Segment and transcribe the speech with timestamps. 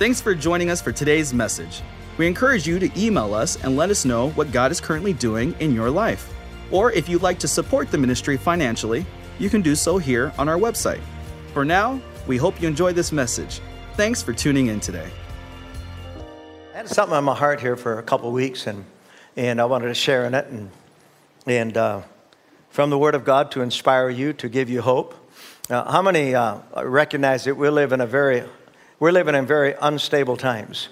[0.00, 1.82] Thanks for joining us for today's message.
[2.16, 5.54] We encourage you to email us and let us know what God is currently doing
[5.60, 6.32] in your life.
[6.70, 9.04] Or if you'd like to support the ministry financially,
[9.38, 11.02] you can do so here on our website.
[11.52, 13.60] For now, we hope you enjoy this message.
[13.92, 15.10] Thanks for tuning in today.
[16.72, 18.86] I had something on my heart here for a couple weeks, and,
[19.36, 20.70] and I wanted to share in it, and,
[21.46, 22.00] and uh,
[22.70, 25.14] from the Word of God to inspire you, to give you hope.
[25.68, 28.44] Uh, how many uh, recognize that we live in a very,
[29.00, 30.88] we're living in very unstable times?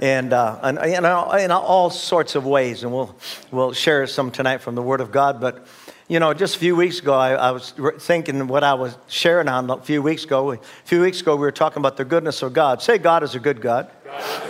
[0.00, 3.14] And, uh, and in, all, in all sorts of ways, and we'll,
[3.50, 5.40] we'll share some tonight from the Word of God.
[5.40, 5.66] But,
[6.06, 9.48] you know, just a few weeks ago, I, I was thinking what I was sharing
[9.48, 10.52] on a few weeks ago.
[10.52, 12.80] A few weeks ago, we were talking about the goodness of God.
[12.80, 13.90] Say, God is a good God.
[14.04, 14.42] God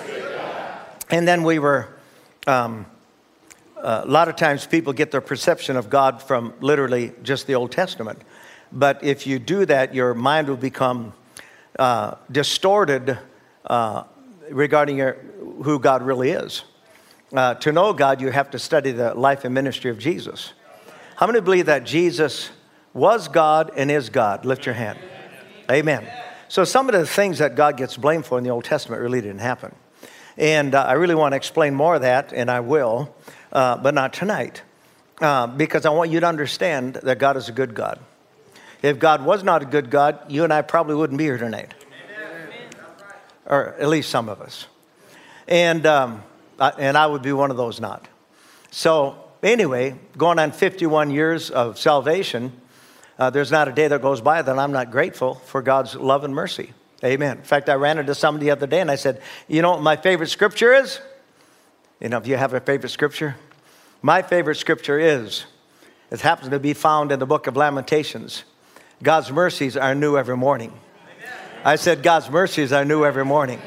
[1.10, 1.88] and then we were,
[2.46, 2.84] um,
[3.78, 7.54] uh, a lot of times people get their perception of God from literally just the
[7.54, 8.20] Old Testament.
[8.70, 11.14] But if you do that, your mind will become
[11.78, 13.18] uh, distorted
[13.66, 14.04] uh,
[14.50, 15.14] regarding your,
[15.62, 16.64] who God really is.
[17.32, 20.52] Uh, to know God, you have to study the life and ministry of Jesus.
[21.16, 22.50] How many believe that Jesus
[22.94, 24.44] was God and is God?
[24.44, 24.98] Lift your hand.
[25.70, 26.08] Amen.
[26.48, 29.20] So, some of the things that God gets blamed for in the Old Testament really
[29.20, 29.74] didn't happen.
[30.38, 33.14] And uh, I really want to explain more of that, and I will,
[33.52, 34.62] uh, but not tonight,
[35.20, 37.98] uh, because I want you to understand that God is a good God.
[38.80, 41.74] If God was not a good God, you and I probably wouldn't be here tonight,
[43.48, 44.66] or at least some of us.
[45.48, 46.22] And, um,
[46.60, 48.06] I, and I would be one of those not.
[48.70, 52.52] So, anyway, going on 51 years of salvation,
[53.18, 56.22] uh, there's not a day that goes by that I'm not grateful for God's love
[56.24, 56.72] and mercy.
[57.02, 57.38] Amen.
[57.38, 59.82] In fact, I ran into somebody the other day and I said, You know what
[59.82, 61.00] my favorite scripture is?
[62.00, 63.36] You know, if you have a favorite scripture,
[64.02, 65.46] my favorite scripture is,
[66.10, 68.44] it happens to be found in the book of Lamentations.
[69.02, 70.72] God's mercies are new every morning.
[71.64, 73.60] I said, God's mercies are new every morning.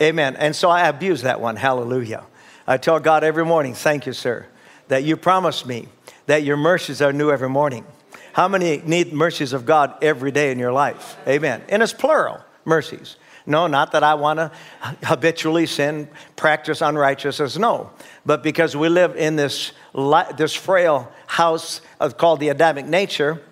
[0.00, 0.36] Amen.
[0.36, 1.56] And so I abuse that one.
[1.56, 2.24] Hallelujah.
[2.66, 4.46] I tell God every morning, Thank you, sir,
[4.88, 5.88] that you promised me
[6.26, 7.84] that your mercies are new every morning.
[8.32, 11.16] How many need mercies of God every day in your life?
[11.26, 11.62] Amen.
[11.68, 13.16] And it's plural mercies.
[13.44, 14.52] No, not that I want to
[15.02, 17.58] habitually sin, practice unrighteousness.
[17.58, 17.90] No,
[18.24, 19.72] but because we live in this,
[20.36, 21.80] this frail house
[22.16, 23.42] called the Adamic nature,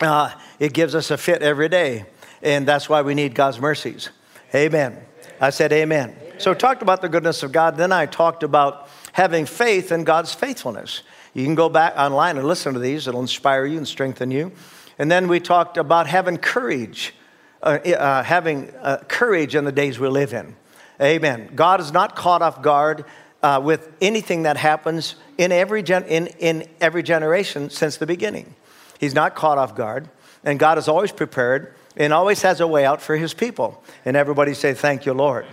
[0.00, 2.06] uh, it gives us a fit every day.
[2.42, 4.10] And that's why we need God's mercies.
[4.54, 4.98] Amen.
[5.40, 6.16] I said amen.
[6.18, 6.40] amen.
[6.40, 7.76] So, talked about the goodness of God.
[7.76, 11.02] Then I talked about having faith in God's faithfulness.
[11.34, 14.52] You can go back online and listen to these, it'll inspire you and strengthen you.
[14.98, 17.14] And then we talked about having courage
[17.62, 20.54] uh, uh, having uh, courage in the days we live in.
[21.00, 21.50] Amen.
[21.54, 23.04] God is not caught off guard
[23.42, 28.54] uh, with anything that happens in every, gen- in, in every generation since the beginning.
[29.00, 30.08] He's not caught off guard,
[30.44, 33.82] and God is always prepared and always has a way out for his people.
[34.04, 35.46] And everybody say, Thank you, Lord.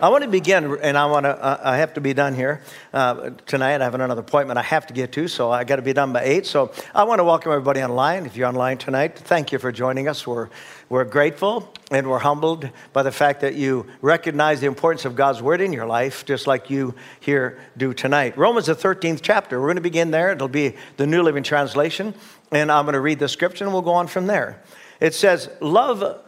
[0.00, 1.30] I want to begin, and I want to.
[1.30, 2.62] Uh, I have to be done here
[2.92, 3.80] uh, tonight.
[3.80, 6.12] I have another appointment I have to get to, so I got to be done
[6.12, 6.46] by eight.
[6.46, 8.24] So I want to welcome everybody online.
[8.24, 10.24] If you're online tonight, thank you for joining us.
[10.24, 10.50] We're
[10.88, 15.42] we're grateful and we're humbled by the fact that you recognize the importance of God's
[15.42, 18.38] word in your life, just like you here do tonight.
[18.38, 19.60] Romans, the 13th chapter.
[19.60, 20.30] We're going to begin there.
[20.30, 22.14] It'll be the New Living Translation,
[22.52, 24.62] and I'm going to read the scripture, and we'll go on from there.
[25.00, 26.24] It says, "Love."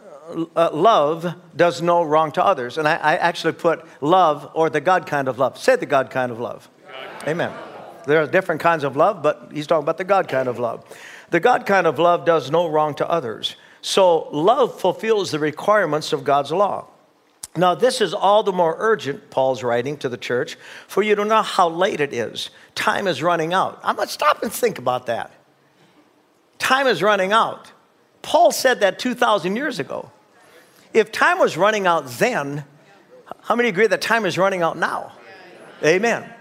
[0.55, 2.77] uh, love does no wrong to others.
[2.77, 5.57] And I, I, actually put love or the God kind of love.
[5.57, 6.69] Say the God kind of love.
[7.27, 7.51] Amen.
[8.07, 10.85] There are different kinds of love, but he's talking about the God kind of love.
[11.29, 13.55] The God kind of love does no wrong to others.
[13.81, 16.87] So love fulfills the requirements of God's law.
[17.55, 20.57] Now, this is all the more urgent, Paul's writing to the church,
[20.87, 22.49] for you to know how late it is.
[22.75, 23.79] Time is running out.
[23.83, 25.31] I'm going to stop and think about that.
[26.59, 27.71] Time is running out.
[28.21, 30.11] Paul said that 2,000 years ago.
[30.93, 32.65] If time was running out then,
[33.41, 35.13] how many agree that time is running out now?
[35.83, 36.31] Amen.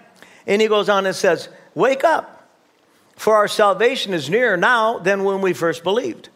[0.47, 2.49] And he goes on and says, Wake up,
[3.17, 6.29] for our salvation is nearer now than when we first believed.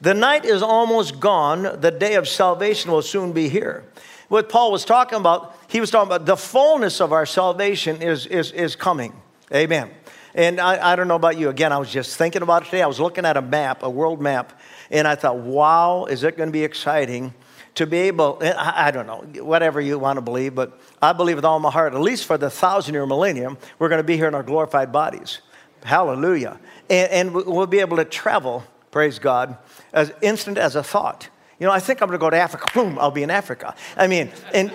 [0.00, 3.84] The night is almost gone, the day of salvation will soon be here.
[4.28, 8.26] What Paul was talking about, he was talking about the fullness of our salvation is,
[8.26, 9.14] is, is coming.
[9.52, 9.90] Amen.
[10.34, 11.48] And I, I don't know about you.
[11.48, 12.82] Again, I was just thinking about it today.
[12.82, 14.58] I was looking at a map, a world map,
[14.94, 17.34] and I thought, wow, is it going to be exciting
[17.74, 21.34] to be able, eh, I don't know, whatever you want to believe, but I believe
[21.34, 24.16] with all my heart, at least for the thousand year millennium, we're going to be
[24.16, 25.40] here in our glorified bodies.
[25.82, 26.60] Hallelujah.
[26.88, 28.62] And, and we'll be able to travel,
[28.92, 29.58] praise God,
[29.92, 31.28] as instant as a thought.
[31.58, 32.66] You know, I think I'm going to go to Africa.
[32.72, 33.74] Boom, I'll be in Africa.
[33.96, 34.70] I mean, and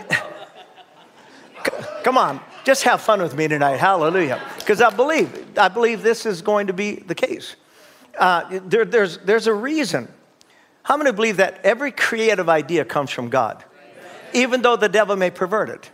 [2.04, 3.78] come on, just have fun with me tonight.
[3.78, 4.42] Hallelujah.
[4.58, 7.56] Because I believe, I believe this is going to be the case.
[8.20, 10.08] Uh, there, there's, there's a reason
[10.84, 13.64] how many believe that every creative idea comes from God?
[14.34, 15.92] even though the devil may pervert it.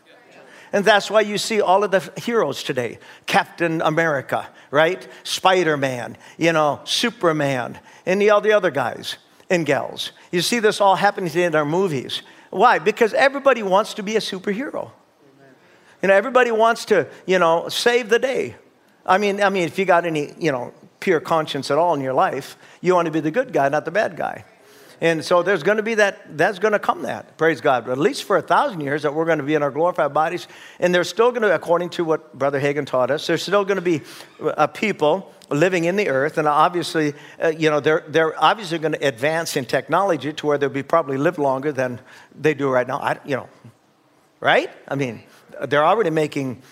[0.74, 5.08] And that's why you see all of the heroes today Captain America, right?
[5.24, 9.18] Spider Man, you know, Superman, and the, all the other guys
[9.50, 10.12] and gals.
[10.32, 12.24] You see this all happening in our movies.
[12.50, 12.80] Why?
[12.80, 14.92] Because everybody wants to be a superhero.
[16.02, 18.56] You know, everybody wants to, you know, save the day.
[19.06, 20.74] I mean, I mean, if you got any, you know,
[21.06, 23.86] pure conscience at all in your life, you want to be the good guy, not
[23.86, 24.44] the bad guy.
[25.00, 27.88] And so there's going to be that, that's going to come that, praise God.
[27.88, 30.48] At least for a thousand years that we're going to be in our glorified bodies.
[30.80, 33.76] And there's still going to, according to what Brother Hagin taught us, there's still going
[33.76, 34.02] to be
[34.40, 36.40] a people living in the earth.
[36.40, 37.14] And obviously,
[37.44, 40.82] uh, you know, they're, they're obviously going to advance in technology to where they'll be
[40.82, 42.00] probably live longer than
[42.34, 42.98] they do right now.
[42.98, 43.48] I, you know,
[44.40, 44.72] right?
[44.88, 45.22] I mean,
[45.68, 46.64] they're already making,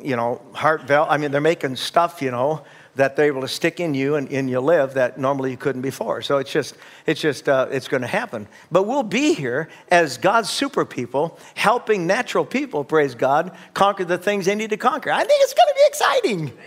[0.00, 1.08] you know, heart valve.
[1.10, 2.64] I mean, they're making stuff, you know,
[2.96, 5.82] that they're able to stick in you and in you live that normally you couldn't
[5.82, 6.22] before.
[6.22, 6.76] So it's just,
[7.06, 8.48] it's just, uh, it's going to happen.
[8.70, 14.18] But we'll be here as God's super people, helping natural people, praise God, conquer the
[14.18, 15.10] things they need to conquer.
[15.10, 16.58] I think it's going to be exciting.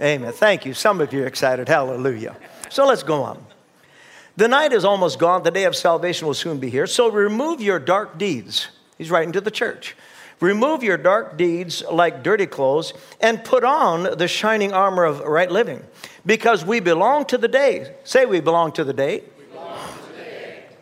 [0.00, 0.22] Amen.
[0.22, 0.32] Amen.
[0.32, 0.74] Thank you.
[0.74, 1.68] Some of you are excited.
[1.68, 2.36] Hallelujah.
[2.70, 3.44] So let's go on.
[4.36, 5.42] The night is almost gone.
[5.42, 6.86] The day of salvation will soon be here.
[6.86, 8.68] So remove your dark deeds.
[8.96, 9.94] He's writing to the church.
[10.42, 15.48] Remove your dark deeds like dirty clothes and put on the shining armor of right
[15.48, 15.84] living
[16.26, 17.94] because we belong to the day.
[18.02, 19.22] Say, we belong to the day.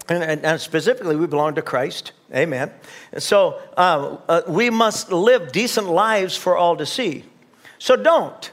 [0.09, 2.13] And, and, and, specifically, we belong to Christ.
[2.35, 2.73] Amen.
[3.19, 7.25] So uh, uh, we must live decent lives for all to see.
[7.79, 8.51] So don't.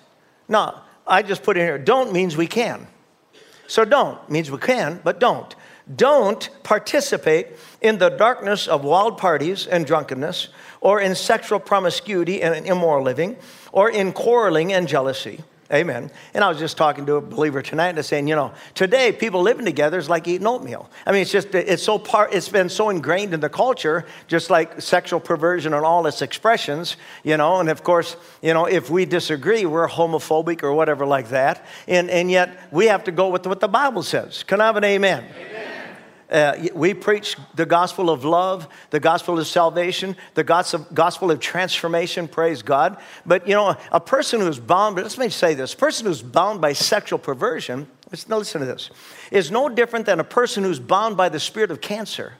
[0.49, 2.85] Now, I just put in here, don't means we can.
[3.65, 5.55] So don't means we can, but don't.
[5.95, 7.47] Don't participate
[7.81, 10.49] in the darkness of wild parties and drunkenness
[10.81, 13.37] or in sexual promiscuity and immoral living,
[13.71, 15.43] or in quarreling and jealousy.
[15.71, 16.09] Amen.
[16.33, 19.41] And I was just talking to a believer tonight and saying, you know, today people
[19.41, 20.89] living together is like eating oatmeal.
[21.05, 24.49] I mean, it's just, it's so part, it's been so ingrained in the culture, just
[24.49, 26.95] like sexual perversion and all its expressions,
[27.25, 31.29] you know, and of course, you know, if we disagree, we're homophobic or whatever like
[31.29, 31.65] that.
[31.85, 34.43] And, and yet we have to go with what the Bible says.
[34.43, 35.25] Can I have an amen?
[35.25, 35.66] amen.
[36.29, 42.27] Uh, we preach the gospel of love, the gospel of salvation, the gospel of transformation,
[42.27, 42.97] praise God.
[43.25, 46.59] But you know, a person who's bound, let me say this a person who's bound
[46.59, 48.89] by sexual perversion, listen, listen to this,
[49.31, 52.33] is no different than a person who's bound by the spirit of cancer.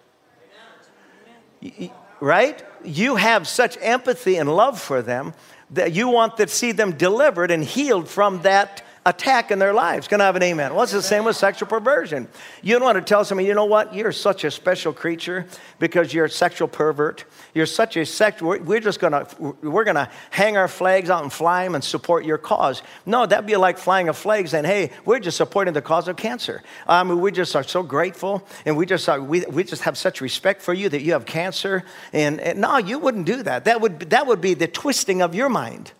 [2.20, 2.62] Right?
[2.84, 5.34] You have such empathy and love for them
[5.72, 10.08] that you want to see them delivered and healed from that attack in their lives.
[10.08, 10.76] Can I have an amen?
[10.76, 12.28] Well, the same with sexual perversion?
[12.62, 13.94] You don't want to tell somebody, you know what?
[13.94, 15.48] You're such a special creature
[15.80, 17.24] because you're a sexual pervert.
[17.54, 18.60] You're such a sexual.
[18.60, 19.26] We're just gonna
[19.62, 22.84] we're gonna hang our flags out and fly them and support your cause.
[23.06, 26.18] No, that'd be like flying a flag saying, hey, we're just supporting the cause of
[26.18, 26.62] cancer.
[26.86, 29.98] I mean, we just are so grateful and we just are, we, we just have
[29.98, 31.84] such respect for you that you have cancer.
[32.12, 33.64] And, and no, you wouldn't do that.
[33.66, 35.94] That would that would be the twisting of your mind.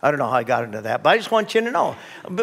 [0.00, 1.96] I don't know how I got into that, but I just want you to know.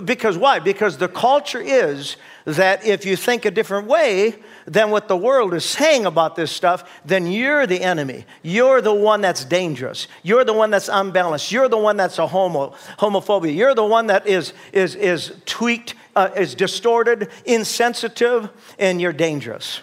[0.04, 0.60] Because why?
[0.60, 4.36] Because the culture is that if you think a different way
[4.66, 8.26] than what the world is saying about this stuff, then you're the enemy.
[8.44, 10.10] You're the one that's dangerous.
[10.22, 11.50] You're the one that's unbalanced.
[11.50, 13.56] You're the one that's a homo, homophobia.
[13.56, 19.80] You're the one that is, is, is tweaked, uh, is distorted, insensitive, and you're dangerous.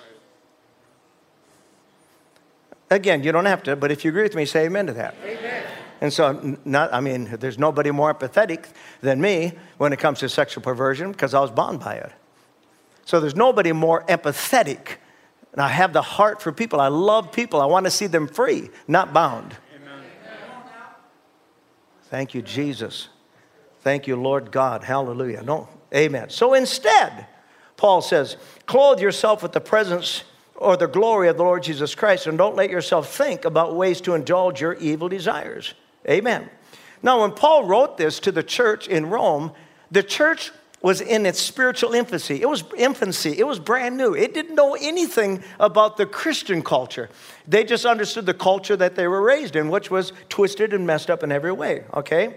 [2.90, 5.14] Again, you don't have to, but if you agree with me, say amen to that.
[5.24, 5.71] Amen.
[6.02, 8.64] And so, not, I mean, there's nobody more empathetic
[9.02, 12.10] than me when it comes to sexual perversion because I was bound by it.
[13.04, 14.96] So there's nobody more empathetic.
[15.52, 16.80] And I have the heart for people.
[16.80, 17.60] I love people.
[17.60, 19.54] I want to see them free, not bound.
[19.76, 20.02] Amen.
[22.06, 23.08] Thank you, Jesus.
[23.82, 24.82] Thank you, Lord God.
[24.82, 25.44] Hallelujah.
[25.44, 26.30] No, amen.
[26.30, 27.28] So instead,
[27.76, 30.24] Paul says, clothe yourself with the presence
[30.56, 34.00] or the glory of the Lord Jesus Christ, and don't let yourself think about ways
[34.00, 35.74] to indulge your evil desires.
[36.08, 36.48] Amen.
[37.02, 39.52] Now, when Paul wrote this to the church in Rome,
[39.90, 42.42] the church was in its spiritual infancy.
[42.42, 43.38] It was infancy.
[43.38, 44.14] It was brand new.
[44.14, 47.08] It didn't know anything about the Christian culture.
[47.46, 51.08] They just understood the culture that they were raised in, which was twisted and messed
[51.08, 51.84] up in every way.
[51.94, 52.36] Okay?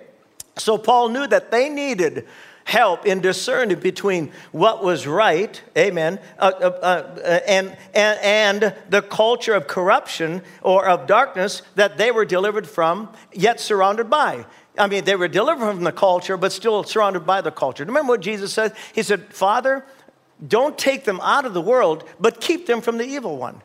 [0.57, 2.27] So Paul knew that they needed
[2.65, 9.01] help in discerning between what was right, amen, uh, uh, uh, and, and, and the
[9.01, 14.45] culture of corruption or of darkness that they were delivered from, yet surrounded by.
[14.77, 17.85] I mean, they were delivered from the culture, but still surrounded by the culture.
[17.85, 18.75] Remember what Jesus said?
[18.93, 19.85] He said, Father,
[20.45, 23.61] don't take them out of the world, but keep them from the evil one.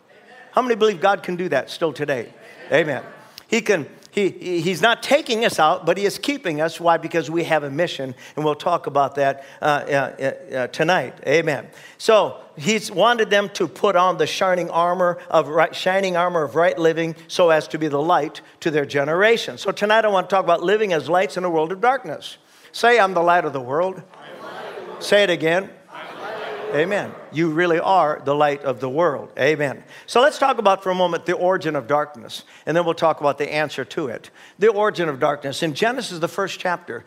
[0.52, 2.32] How many believe God can do that still today?
[2.70, 3.02] Amen.
[3.48, 6.80] He can he, he's not taking us out, but he is keeping us.
[6.80, 6.96] Why?
[6.96, 11.14] Because we have a mission, and we'll talk about that uh, uh, uh, tonight.
[11.26, 11.68] Amen.
[11.98, 16.56] So he's wanted them to put on the shining armor of right, shining armor of
[16.56, 19.58] right living, so as to be the light to their generation.
[19.58, 22.38] So tonight I want to talk about living as lights in a world of darkness.
[22.72, 23.96] Say, I'm the light of the world.
[23.98, 25.02] Of the world.
[25.02, 25.70] Say it again.
[26.74, 27.12] Amen.
[27.32, 29.32] You really are the light of the world.
[29.38, 29.82] Amen.
[30.06, 33.20] So let's talk about for a moment the origin of darkness, and then we'll talk
[33.20, 34.30] about the answer to it.
[34.58, 35.62] The origin of darkness.
[35.62, 37.04] In Genesis, the first chapter,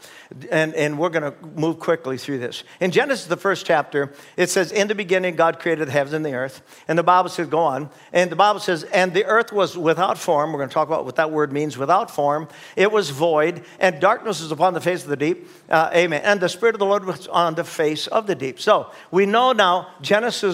[0.51, 2.63] and, and we're going to move quickly through this.
[2.80, 6.25] In Genesis, the first chapter, it says, In the beginning, God created the heavens and
[6.25, 6.62] the earth.
[6.88, 7.89] And the Bible says, Go on.
[8.12, 10.51] And the Bible says, And the earth was without form.
[10.51, 12.48] We're going to talk about what that word means without form.
[12.75, 15.48] It was void, and darkness was upon the face of the deep.
[15.70, 16.22] Uh, amen.
[16.24, 18.60] And the Spirit of the Lord was on the face of the deep.
[18.60, 19.89] So we know now,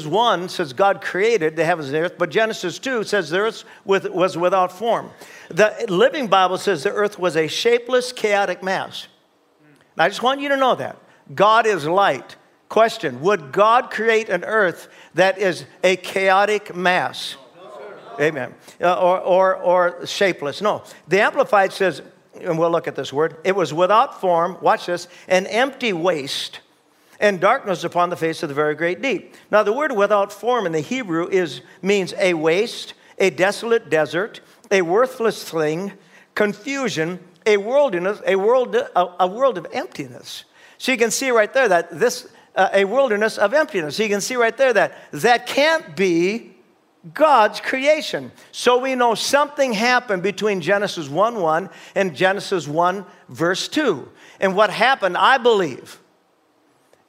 [0.07, 3.63] 1 says God created the heavens and the earth, but Genesis 2 says the earth
[3.85, 5.09] was without form.
[5.49, 9.07] The Living Bible says the earth was a shapeless, chaotic mass.
[9.97, 10.97] I just want you to know that.
[11.33, 12.37] God is light.
[12.69, 17.35] Question Would God create an earth that is a chaotic mass?
[18.19, 18.53] Amen.
[18.81, 20.61] Uh, or, or, or shapeless.
[20.61, 20.83] No.
[21.07, 22.01] The Amplified says,
[22.39, 26.59] and we'll look at this word, it was without form, watch this, an empty waste
[27.19, 29.35] and darkness upon the face of the very great deep.
[29.51, 34.41] Now, the word without form in the Hebrew is, means a waste, a desolate desert,
[34.71, 35.93] a worthless thing,
[36.35, 40.45] confusion, a wilderness, a world, a, a world of emptiness.
[40.77, 43.97] So you can see right there that this, uh, a wilderness of emptiness.
[43.97, 46.55] So you can see right there that that can't be
[47.13, 48.31] God's creation.
[48.51, 54.07] So we know something happened between Genesis 1 1 and Genesis 1 verse 2.
[54.39, 55.99] And what happened, I believe,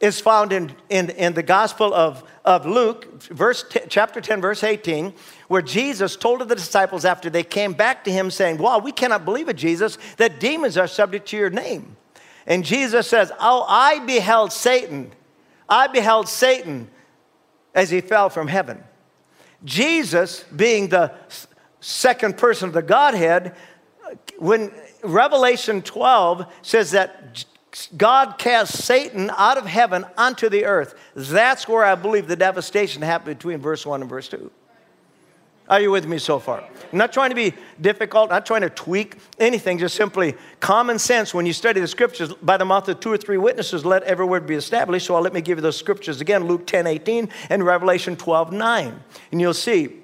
[0.01, 4.65] is found in, in, in the Gospel of, of Luke, verse t- chapter 10, verse
[4.65, 5.13] 18,
[5.49, 9.27] where Jesus told the disciples after they came back to him saying, Wow, we cannot
[9.27, 11.97] believe it, Jesus, that demons are subject to your name.
[12.47, 15.13] And Jesus says, Oh, I beheld Satan.
[15.69, 16.89] I beheld Satan
[17.75, 18.83] as he fell from heaven.
[19.65, 21.13] Jesus, being the
[21.81, 23.55] second person of the Godhead,
[24.39, 27.20] when Revelation 12 says that
[27.97, 30.95] God cast Satan out of heaven onto the earth.
[31.15, 34.51] That's where I believe the devastation happened between verse 1 and verse 2.
[35.71, 36.65] Are you with me so far?
[36.93, 41.33] I'm not trying to be difficult, not trying to tweak anything, just simply common sense.
[41.33, 44.25] When you study the scriptures, by the mouth of two or three witnesses, let every
[44.25, 45.07] word be established.
[45.07, 48.53] So I'll let me give you those scriptures again Luke 10 18 and Revelation 12
[48.53, 49.01] 9.
[49.31, 50.01] And you'll see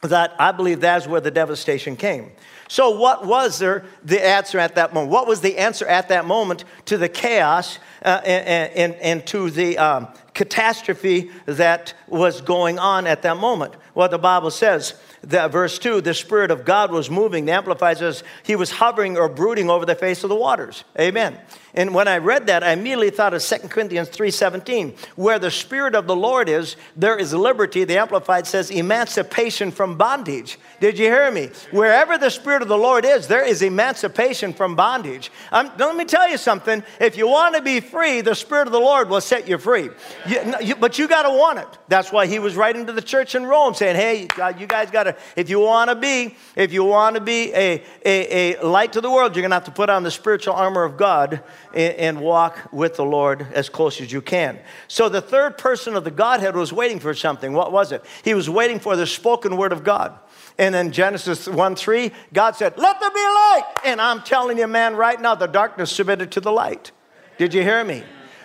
[0.00, 2.32] that I believe that's where the devastation came.
[2.70, 5.10] So, what was there the answer at that moment?
[5.10, 9.50] What was the answer at that moment to the chaos uh, and, and, and, to
[9.50, 13.74] the um, catastrophe that was going on at that moment?
[13.94, 17.44] Well, the Bible says that verse 2 the spirit of god was moving.
[17.44, 20.84] The amplified says he was hovering or brooding over the face of the waters.
[20.98, 21.38] Amen.
[21.74, 25.94] And when i read that i immediately thought of 2 corinthians 3.17 where the spirit
[25.94, 27.84] of the lord is there is liberty.
[27.84, 30.58] The amplified says emancipation from bondage.
[30.80, 31.50] Did you hear me?
[31.70, 35.30] Wherever the spirit of the lord is there is emancipation from bondage.
[35.52, 36.82] Um, let me tell you something.
[36.98, 39.90] If you want to be free the spirit of the lord will set you free
[40.28, 43.02] you, you, but you got to want it that's why he was writing to the
[43.02, 44.28] church in rome saying hey
[44.58, 47.82] you guys got to if you want to be, if you want to be a,
[48.04, 50.54] a, a, light to the world, you're going to have to put on the spiritual
[50.54, 51.42] armor of God
[51.74, 54.58] and, and walk with the Lord as close as you can.
[54.88, 57.52] So the third person of the Godhead was waiting for something.
[57.52, 58.04] What was it?
[58.24, 60.18] He was waiting for the spoken word of God.
[60.58, 63.64] And then Genesis 1 3, God said, Let there be light.
[63.86, 66.92] And I'm telling you, man, right now, the darkness submitted to the light.
[67.40, 68.02] Did you hear me?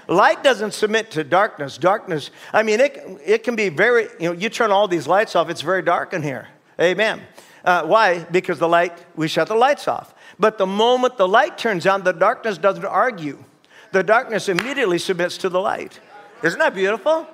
[0.07, 1.77] Light doesn't submit to darkness.
[1.77, 5.35] Darkness, I mean, it, it can be very, you know, you turn all these lights
[5.35, 6.47] off, it's very dark in here.
[6.79, 7.21] Amen.
[7.65, 8.23] Uh, why?
[8.23, 10.15] Because the light, we shut the lights off.
[10.39, 13.43] But the moment the light turns on, the darkness doesn't argue.
[13.91, 15.99] The darkness immediately submits to the light.
[16.41, 17.27] Isn't that beautiful?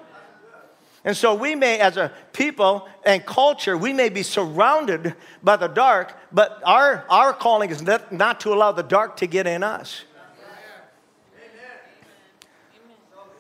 [1.06, 5.14] And so we may, as a people and culture, we may be surrounded
[5.44, 9.28] by the dark, but our, our calling is not, not to allow the dark to
[9.28, 10.06] get in us.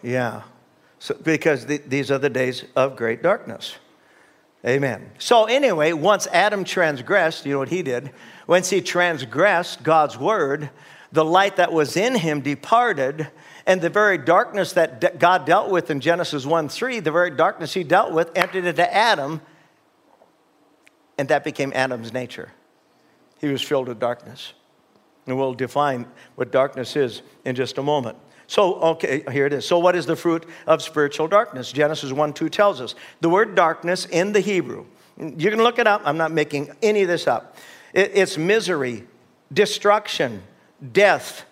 [0.01, 0.43] Yeah.
[1.00, 3.75] So, because the, these are the days of great darkness.
[4.65, 5.12] Amen.
[5.17, 8.12] So, anyway, once Adam transgressed, you know what he did?
[8.46, 10.70] Once he transgressed God's word,
[11.12, 13.27] the light that was in him departed,
[13.65, 17.74] and the very darkness that God dealt with in Genesis 1 3, the very darkness
[17.74, 19.41] he dealt with, entered into Adam,
[21.17, 22.51] and that became Adam's nature.
[23.39, 24.53] He was filled with darkness.
[25.25, 28.17] And we'll define what darkness is in just a moment.
[28.51, 29.65] So, okay, here it is.
[29.65, 31.72] So, what is the fruit of spiritual darkness?
[31.72, 32.96] Genesis 1 2 tells us.
[33.22, 36.01] The word darkness in the Hebrew, you can look it up.
[36.03, 37.55] I'm not making any of this up.
[37.93, 39.08] It's misery,
[39.53, 40.43] destruction,
[40.91, 41.46] death,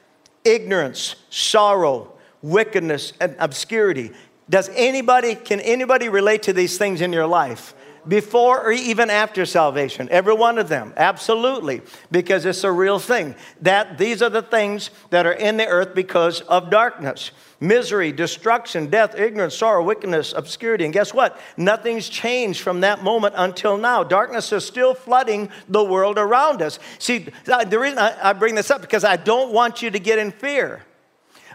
[0.43, 4.11] ignorance, sorrow, wickedness, and obscurity.
[4.49, 7.73] Does anybody, can anybody relate to these things in your life?
[8.09, 10.09] Before or even after salvation?
[10.09, 13.35] Every one of them, absolutely, because it's a real thing.
[13.61, 18.87] That these are the things that are in the earth because of darkness misery, destruction,
[18.87, 20.85] death, ignorance, sorrow, wickedness, obscurity.
[20.85, 21.37] And guess what?
[21.57, 24.01] Nothing's changed from that moment until now.
[24.01, 26.79] Darkness is still flooding the world around us.
[26.99, 30.31] See, the reason I bring this up because I don't want you to get in
[30.31, 30.83] fear.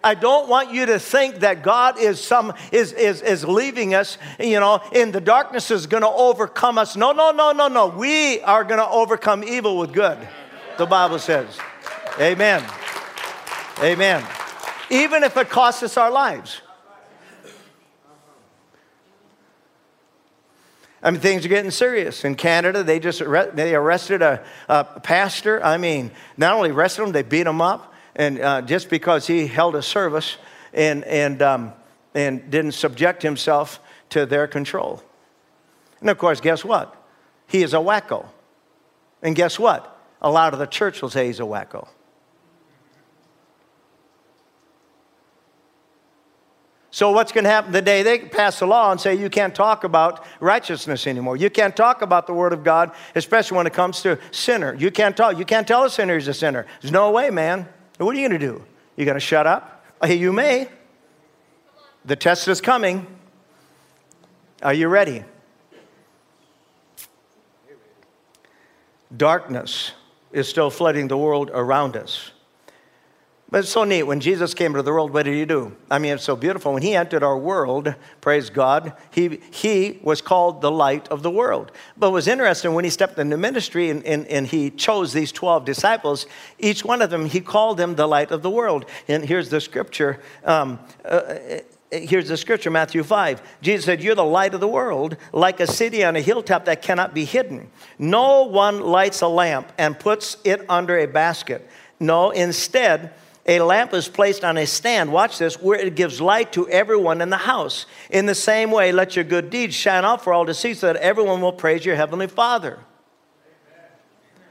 [0.04, 4.18] I don't want you to think that God is some is is is leaving us,
[4.38, 6.94] you know, in the darkness is going to overcome us.
[6.94, 7.88] No, no, no, no, no.
[7.88, 10.18] We are going to overcome evil with good.
[10.76, 11.56] The Bible says.
[12.20, 12.62] Amen.
[13.82, 14.22] Amen.
[14.90, 16.60] Even if it costs us our lives.
[21.02, 22.24] I mean, things are getting serious.
[22.24, 23.20] In Canada, they just
[23.54, 25.64] they arrested a, a pastor.
[25.64, 29.46] I mean, not only arrested him, they beat him up and uh, just because he
[29.46, 30.36] held a service
[30.72, 31.72] and, and, um,
[32.14, 33.80] and didn't subject himself
[34.10, 35.02] to their control.
[36.00, 36.94] And of course, guess what?
[37.46, 38.26] He is a wacko.
[39.22, 39.90] And guess what?
[40.20, 41.88] A lot of the church will say he's a wacko.
[46.94, 49.52] So, what's going to happen the day they pass a law and say you can't
[49.52, 51.36] talk about righteousness anymore?
[51.36, 54.76] You can't talk about the Word of God, especially when it comes to sinner.
[54.78, 55.36] You can't talk.
[55.36, 56.66] You can't tell a sinner he's a sinner.
[56.80, 57.68] There's no way, man.
[57.98, 58.64] What are you going to do?
[58.96, 59.84] You going to shut up?
[60.02, 60.68] Hey, you may.
[62.04, 63.06] The test is coming.
[64.62, 65.24] Are you ready?
[69.16, 69.92] Darkness
[70.32, 72.32] is still flooding the world around us.
[73.54, 74.02] But it's so neat.
[74.02, 75.76] When Jesus came into the world, what did he do?
[75.88, 76.72] I mean, it's so beautiful.
[76.72, 81.30] When he entered our world, praise God, he, he was called the light of the
[81.30, 81.70] world.
[81.96, 85.64] But was interesting when he stepped into ministry and, and, and he chose these 12
[85.64, 86.26] disciples,
[86.58, 88.86] each one of them, he called them the light of the world.
[89.06, 90.20] And here's the scripture.
[90.42, 91.36] Um, uh,
[91.92, 95.66] here's the scripture matthew 5 jesus said you're the light of the world like a
[95.66, 97.70] city on a hilltop that cannot be hidden
[98.00, 103.12] no one lights a lamp and puts it under a basket no instead
[103.46, 107.20] a lamp is placed on a stand, watch this, where it gives light to everyone
[107.20, 107.84] in the house.
[108.10, 110.92] In the same way, let your good deeds shine out for all to see so
[110.92, 112.78] that everyone will praise your heavenly Father.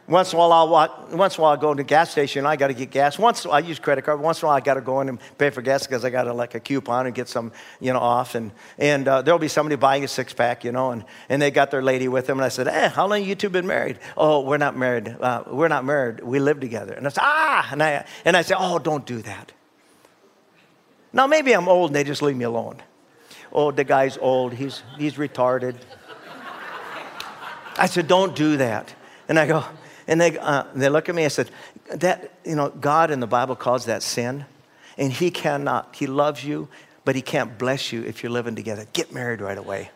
[0.06, 2.12] Once in a while, I'll walk, once in a while, I go to the gas
[2.12, 2.46] station.
[2.46, 3.18] I got to get gas.
[3.18, 4.20] Once I use credit card.
[4.20, 6.10] Once in a while, I got to go in and pay for gas because I
[6.10, 8.36] got like a coupon and get some, you know, off.
[8.36, 11.52] And and uh, there'll be somebody buying a six pack, you know, and, and they
[11.52, 12.38] got their lady with them.
[12.38, 15.08] And I said, "Hey, how long you two been married?" "Oh, we're not married.
[15.08, 16.20] Uh, we're not married.
[16.20, 19.22] We live together." And I said, "Ah," and I and I said, "Oh, don't do
[19.22, 19.54] that."
[21.14, 22.82] Now maybe I'm old and they just leave me alone.
[23.54, 24.52] Oh, the guy's old.
[24.54, 25.76] He's he's retarded.
[27.78, 28.94] I said, "Don't do that."
[29.30, 29.64] And I go.
[30.08, 31.50] And they, uh, they look at me and said,
[31.94, 34.46] that, you know, God in the Bible calls that sin.
[34.98, 36.68] And he cannot, he loves you,
[37.06, 38.86] but he can't bless you if you're living together.
[38.94, 39.90] Get married right away.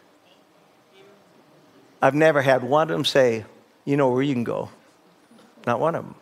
[2.02, 3.46] I've never had one of them say,
[3.86, 4.70] you know where you can go.
[5.66, 6.16] Not one of them.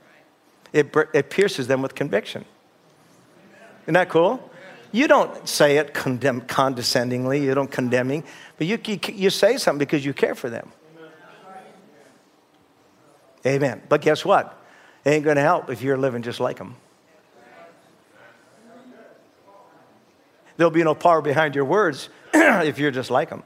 [0.74, 2.46] It, it pierces them with conviction.
[3.84, 4.52] Isn't that cool?
[4.92, 8.24] You don't say it condemn, condescendingly, you don't condemning,
[8.58, 10.72] but you, you, you say something because you care for them.
[13.46, 13.82] Amen.
[13.88, 14.60] But guess what?
[15.04, 16.76] It ain't going to help if you're living just like them.
[20.58, 23.44] There'll be no power behind your words if you're just like them.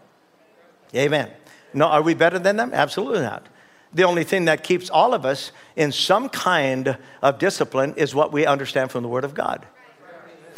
[0.96, 1.32] Amen.
[1.74, 2.72] No, are we better than them?
[2.74, 3.48] Absolutely not.
[3.94, 8.32] The only thing that keeps all of us in some kind of discipline is what
[8.32, 9.66] we understand from the Word of God.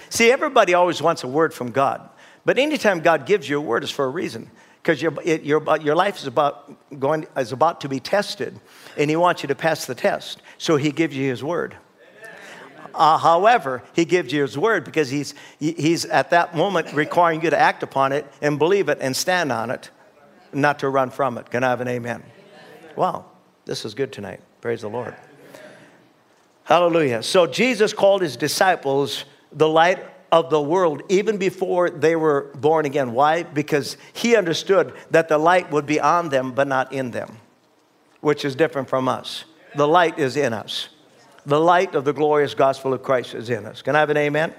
[0.10, 2.10] See, everybody always wants a word from God.
[2.44, 5.96] But anytime God gives you a word, it's for a reason because your, your, your
[5.96, 8.60] life is about, going, is about to be tested,
[8.98, 10.42] and He wants you to pass the test.
[10.58, 11.76] So He gives you His word.
[12.94, 17.50] Uh, however, He gives you His word because he's, he's at that moment requiring you
[17.52, 19.90] to act upon it and believe it and stand on it,
[20.52, 21.50] not to run from it.
[21.50, 22.24] Can I have an amen?
[22.96, 23.26] Wow,
[23.66, 24.42] this is good tonight.
[24.62, 25.16] Praise the Lord.
[26.64, 27.22] Hallelujah.
[27.24, 30.00] So Jesus called His disciples the light
[30.32, 33.12] of the world even before they were born again.
[33.12, 33.44] Why?
[33.44, 37.38] Because he understood that the light would be on them but not in them,
[38.22, 39.44] which is different from us.
[39.76, 40.90] The light is in us.
[41.46, 43.82] The light of the glorious gospel of Christ is in us.
[43.82, 44.54] Can I have an amen?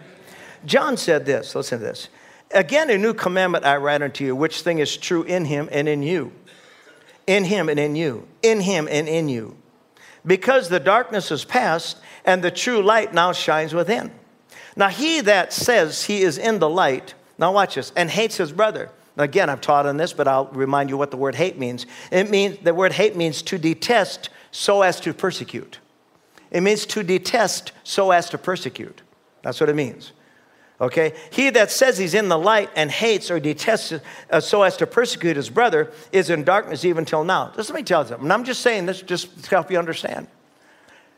[0.64, 2.08] John said this, listen to this.
[2.50, 5.88] Again, a new commandment I write unto you, which thing is true in him and
[5.88, 6.32] in you.
[7.26, 8.28] In him and in you.
[8.42, 9.56] In him and in you.
[10.26, 14.12] Because the darkness is past and the true light now shines within.
[14.76, 18.52] Now, he that says he is in the light, now watch this, and hates his
[18.52, 18.90] brother.
[19.16, 21.86] Now, again, I've taught on this, but I'll remind you what the word hate means.
[22.10, 25.78] It means the word hate means to detest so as to persecute.
[26.50, 29.02] It means to detest so as to persecute.
[29.42, 30.12] That's what it means.
[30.80, 31.14] Okay?
[31.30, 33.94] He that says he's in the light and hates or detests
[34.30, 37.52] uh, so as to persecute his brother is in darkness even till now.
[37.54, 38.30] Just let me tell you something.
[38.30, 40.26] I'm just saying this just to help you understand.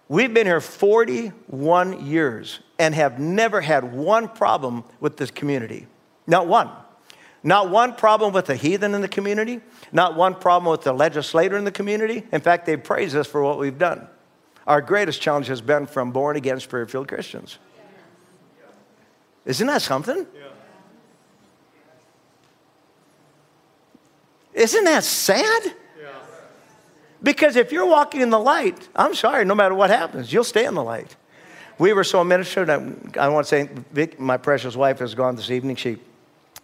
[0.09, 5.87] We've been here 41 years and have never had one problem with this community.
[6.27, 6.71] Not one.
[7.43, 9.61] Not one problem with the heathen in the community.
[9.93, 12.25] Not one problem with the legislator in the community.
[12.33, 14.07] In fact, they praise us for what we've done.
[14.67, 17.59] Our greatest challenge has been from born again, spirit filled Christians.
[19.45, 20.27] Isn't that something?
[24.55, 25.75] Isn't that sad?
[27.25, 30.67] Because if you're walking in the light, I'm sorry, no matter what happens, you'll stay
[30.67, 31.17] in the light.
[31.79, 32.71] We were so ministered.
[32.71, 35.77] I want to say, Vic, my precious wife has gone this evening.
[35.77, 35.97] She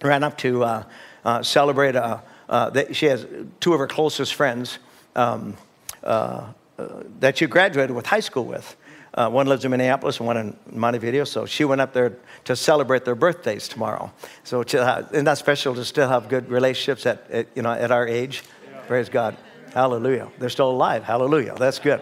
[0.02, 0.84] ran up to uh,
[1.24, 1.96] uh, celebrate.
[1.96, 3.26] A, uh, she has
[3.58, 4.78] two of her closest friends
[5.16, 5.56] um,
[6.04, 6.88] uh, uh,
[7.20, 8.76] that she graduated with high school with.
[9.14, 11.24] Uh, one lives in Minneapolis and one in Montevideo.
[11.24, 14.12] So she went up there to celebrate their birthdays tomorrow.
[14.44, 18.06] So isn't that special to still have good relationships at, at you know at our
[18.06, 18.44] age?
[18.70, 18.80] Yeah.
[18.82, 19.36] Praise God.
[19.74, 20.28] Hallelujah.
[20.38, 21.04] They're still alive.
[21.04, 21.54] Hallelujah.
[21.56, 22.00] That's good.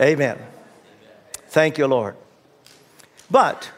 [0.00, 0.38] Amen.
[1.48, 2.16] Thank you, Lord.
[3.30, 3.70] But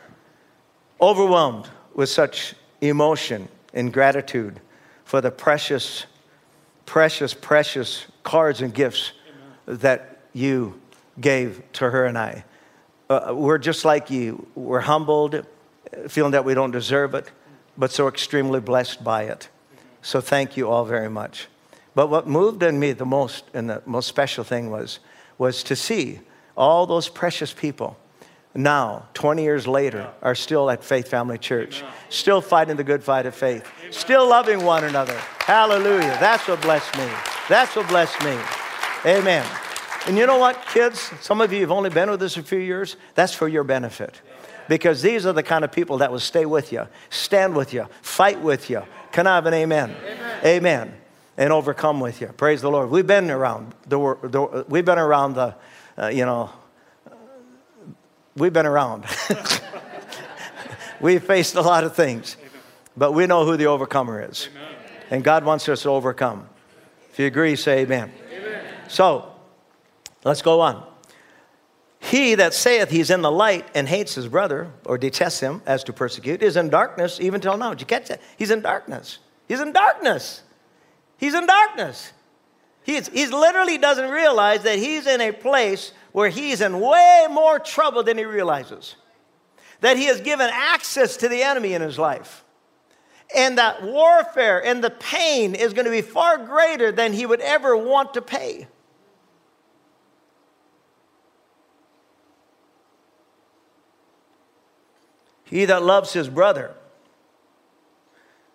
[1.01, 4.61] overwhelmed with such emotion and gratitude
[5.05, 6.07] for the precious,
[6.87, 9.13] precious, precious cards and gifts
[9.67, 10.81] that you
[11.21, 12.45] gave to her and I.
[13.09, 14.47] Uh, we're just like you.
[14.55, 15.47] We're humbled,
[16.09, 17.31] feeling that we don't deserve it,
[17.77, 19.49] but so extremely blessed by it.
[20.03, 21.49] So thank you all very much.
[21.95, 25.01] But what moved in me the most and the most special thing was,
[25.39, 26.21] was to see
[26.57, 27.97] all those precious people
[28.55, 33.25] now, 20 years later, are still at Faith Family Church, still fighting the good fight
[33.27, 35.17] of faith, still loving one another.
[35.39, 36.17] Hallelujah.
[36.19, 37.09] That's what blessed me.
[37.49, 38.37] That's what blessed me.
[39.07, 39.47] Amen.
[40.07, 41.13] And you know what, kids?
[41.21, 42.97] Some of you have only been with us a few years.
[43.15, 44.21] That's for your benefit.
[44.69, 47.87] Because these are the kind of people that will stay with you, stand with you,
[48.03, 48.83] fight with you.
[49.13, 49.95] Can I have an amen?
[50.05, 50.41] Amen.
[50.45, 50.95] amen.
[51.41, 52.27] And overcome with you.
[52.27, 52.91] Praise the Lord.
[52.91, 55.55] We've been around the, the we've been around the,
[55.97, 56.51] uh, you know,
[58.37, 59.07] we've been around.
[61.01, 62.37] we've faced a lot of things,
[62.95, 64.51] but we know who the overcomer is.
[64.51, 64.75] Amen.
[65.11, 66.47] And God wants us to overcome.
[67.11, 68.13] If you agree, say amen.
[68.31, 68.65] amen.
[68.89, 69.33] So,
[70.25, 70.87] let's go on.
[72.01, 75.85] He that saith he's in the light and hates his brother or detests him as
[75.85, 77.71] to persecute is in darkness even till now.
[77.71, 78.21] Did you catch that?
[78.37, 79.21] He's in darkness.
[79.49, 80.43] He's in darkness.
[81.21, 82.13] He's in darkness.
[82.83, 88.03] He's, literally doesn't realize that he's in a place where he's in way more trouble
[88.03, 88.97] than he realizes.
[89.83, 92.43] That he has given access to the enemy in his life.
[93.37, 97.43] And that warfare and the pain is going to be far greater than he would
[97.43, 98.67] ever want to pay.
[105.45, 106.75] He that loves his brother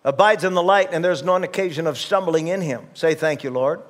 [0.06, 2.86] abides in the light, and there's no occasion of stumbling in him.
[2.94, 3.82] Say, Thank you, Lord.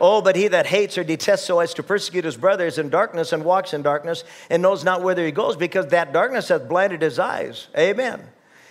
[0.00, 2.88] Oh, but he that hates or detests so as to persecute his brother is in
[2.88, 6.68] darkness and walks in darkness and knows not whither he goes because that darkness hath
[6.68, 7.68] blinded his eyes.
[7.78, 8.20] Amen.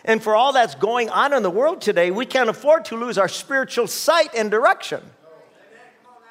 [0.03, 3.17] And for all that's going on in the world today, we can't afford to lose
[3.17, 5.01] our spiritual sight and direction.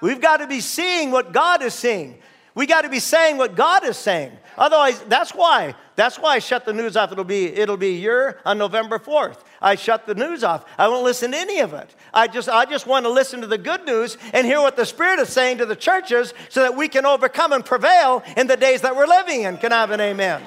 [0.02, 2.18] We've got to be seeing what God is seeing.
[2.54, 4.32] We got to be saying what God is saying.
[4.58, 5.74] Otherwise, that's why.
[5.96, 7.12] That's why I shut the news off.
[7.12, 9.38] It'll be it'll be year on November 4th.
[9.62, 10.64] I shut the news off.
[10.76, 11.94] I won't listen to any of it.
[12.12, 14.84] I just, I just want to listen to the good news and hear what the
[14.84, 18.56] Spirit is saying to the churches so that we can overcome and prevail in the
[18.56, 19.56] days that we're living in.
[19.56, 20.42] Can I have an amen?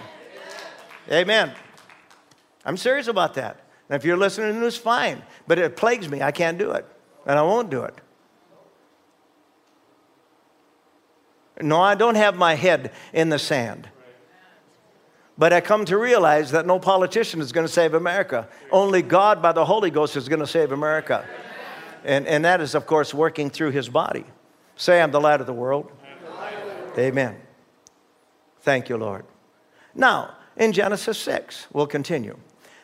[1.10, 1.54] Amen.
[2.66, 3.62] I'm serious about that.
[3.90, 5.22] And if you're listening to the news, fine.
[5.48, 6.22] But it plagues me.
[6.22, 6.86] I can't do it.
[7.26, 7.96] And I won't do it.
[11.62, 13.90] No, I don't have my head in the sand.
[15.38, 18.48] But I come to realize that no politician is going to save America.
[18.72, 21.26] Only God, by the Holy Ghost, is going to save America.
[22.06, 24.26] And, and that is, of course, working through his body.
[24.78, 25.92] Say, I'm the light of the world.
[26.98, 27.36] Amen.
[28.62, 29.26] Thank you, Lord.
[29.94, 32.38] Now, in Genesis 6, we'll continue.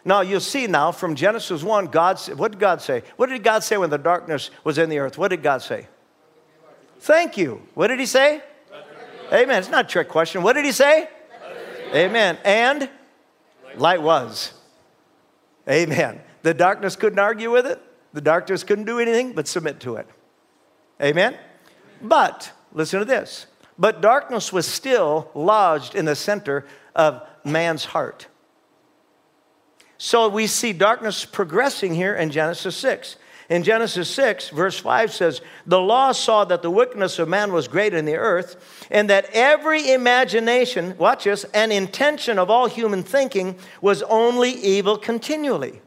[0.04, 3.04] Now, you'll see now from Genesis 1, God, said, what did God say?
[3.16, 5.18] What did God say when the darkness was in the earth?
[5.18, 5.88] What did God say?
[7.00, 7.62] Thank you.
[7.76, 8.42] What did he say?
[9.32, 9.60] Amen.
[9.60, 10.44] It's not a trick question.
[10.44, 11.08] What did he say?
[11.94, 12.38] Amen.
[12.44, 12.90] And
[13.76, 14.54] light was.
[15.70, 16.22] Amen.
[16.44, 17.82] The darkness couldn't argue with it.
[18.14, 20.08] The darkness couldn't do anything but submit to it.
[21.02, 21.38] Amen.
[22.02, 23.48] But listen to this.
[23.78, 28.28] But darkness was still lodged in the center of man's heart.
[29.98, 33.18] So we see darkness progressing here in Genesis 6.
[33.52, 37.68] In Genesis 6, verse 5 says, The law saw that the wickedness of man was
[37.68, 43.04] great in the earth, and that every imagination, watch this, and intention of all human
[43.04, 45.82] thinking was only evil continually.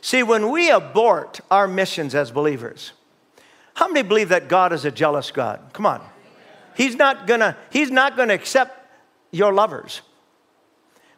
[0.00, 2.90] See, when we abort our missions as believers,
[3.74, 5.60] how many believe that God is a jealous God?
[5.72, 6.04] Come on.
[6.76, 8.84] He's not gonna, he's not gonna accept
[9.30, 10.00] your lovers.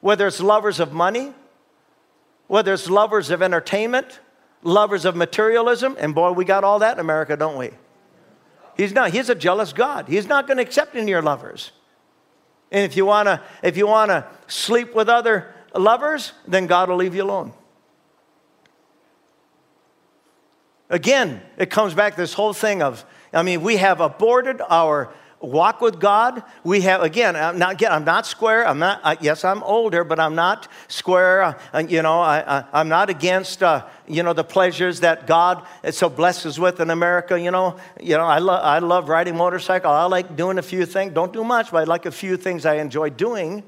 [0.02, 1.32] Whether it's lovers of money,
[2.46, 4.20] whether it's lovers of entertainment,
[4.62, 7.70] lovers of materialism, and boy, we got all that in America, don't we?
[8.76, 10.08] He's not, he's a jealous God.
[10.08, 11.72] He's not going to accept any of your lovers.
[12.72, 16.88] And if you want to if you want to sleep with other lovers, then God
[16.88, 17.52] will leave you alone.
[20.90, 25.12] Again, it comes back to this whole thing of I mean, we have aborted our
[25.44, 26.42] walk with God.
[26.62, 28.66] We have, again, I'm not, again, I'm not square.
[28.66, 31.42] I'm not, I, yes, I'm older, but I'm not square.
[31.42, 36.08] Uh, you know, I, am not against, uh, you know, the pleasures that God so
[36.08, 37.40] blesses with in America.
[37.40, 39.90] You know, you know I, lo- I love riding motorcycle.
[39.90, 41.12] I like doing a few things.
[41.12, 43.64] Don't do much, but I like a few things I enjoy doing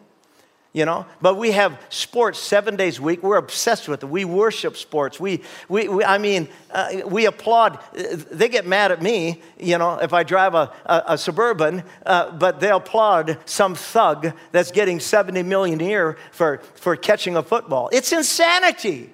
[0.76, 1.06] you know?
[1.22, 3.22] But we have sports seven days a week.
[3.22, 4.06] We're obsessed with it.
[4.10, 5.18] We worship sports.
[5.18, 7.78] We, we, we i mean uh, we applaud.
[7.94, 12.30] They get mad at me you know if i drive a, a, a suburban uh,
[12.32, 17.42] but they applaud some thug that's getting 70 million a year for, for catching a
[17.42, 17.88] football.
[17.90, 19.10] It's insanity.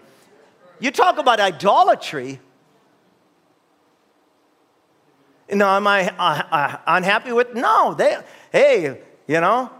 [0.81, 2.41] You talk about idolatry.
[5.53, 8.17] Now am i uh, uh unhappy with no they
[8.51, 9.71] hey you know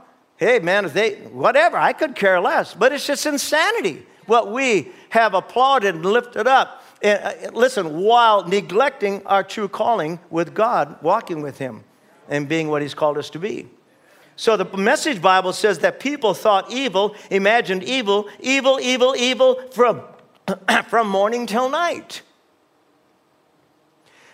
[0.43, 2.75] hey, man, if they, whatever, I could care less.
[2.75, 6.85] But it's just insanity what we have applauded and lifted up.
[7.03, 11.85] And, uh, listen, while neglecting our true calling with God, walking with Him,
[12.29, 13.69] and being what He's called us to be.
[14.37, 20.03] So the message Bible says that people thought evil, imagined evil, evil, evil, evil from,
[20.89, 22.23] from morning till night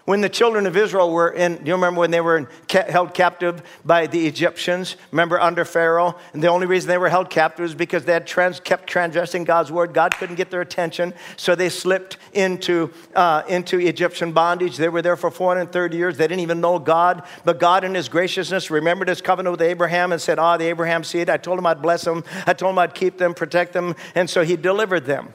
[0.09, 3.13] when the children of Israel were in, do you remember when they were in, held
[3.13, 4.97] captive by the Egyptians?
[5.13, 6.17] Remember under Pharaoh?
[6.33, 9.45] And the only reason they were held captive was because they had trans, kept transgressing
[9.45, 9.93] God's word.
[9.93, 14.79] God couldn't get their attention, so they slipped into, uh, into Egyptian bondage.
[14.79, 16.17] They were there for 430 years.
[16.17, 20.13] They didn't even know God, but God, in His graciousness, remembered His covenant with Abraham
[20.13, 22.79] and said, Ah, the Abraham seed, I told him I'd bless them, I told him
[22.79, 25.35] I'd keep them, protect them, and so He delivered them.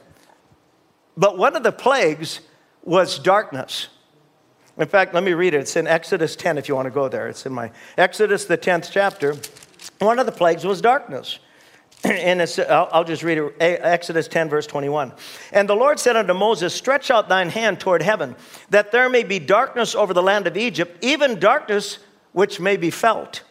[1.16, 2.40] But one of the plagues
[2.82, 3.86] was darkness.
[4.76, 5.60] In fact, let me read it.
[5.60, 7.28] It's in Exodus 10 if you want to go there.
[7.28, 9.36] It's in my Exodus, the 10th chapter.
[10.00, 11.38] One of the plagues was darkness.
[12.04, 15.12] and I'll, I'll just read it Exodus 10, verse 21.
[15.52, 18.36] And the Lord said unto Moses, Stretch out thine hand toward heaven,
[18.70, 21.98] that there may be darkness over the land of Egypt, even darkness
[22.32, 23.42] which may be felt.